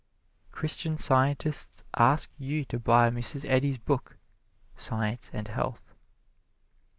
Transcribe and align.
Christian 0.51 0.97
Scientists 0.97 1.83
ask 1.95 2.31
you 2.39 2.65
to 2.65 2.79
buy 2.79 3.11
Mrs. 3.11 3.47
Eddy's 3.47 3.77
book, 3.77 4.17
"Science 4.75 5.29
and 5.31 5.47
Health." 5.47 5.93